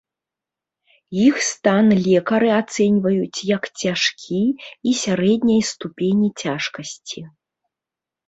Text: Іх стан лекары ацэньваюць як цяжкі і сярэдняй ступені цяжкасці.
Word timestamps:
Іх 1.25 1.35
стан 1.49 1.85
лекары 2.05 2.49
ацэньваюць 2.61 3.43
як 3.57 3.63
цяжкі 3.83 4.41
і 4.91 4.93
сярэдняй 5.03 5.61
ступені 5.75 6.29
цяжкасці. 6.45 7.19